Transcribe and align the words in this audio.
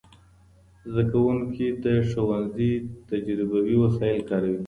زدهکوونکي 0.91 1.67
د 1.83 1.85
ښوونځي 2.09 2.73
تجربوي 3.09 3.75
وسایل 3.83 4.19
کاروي. 4.29 4.59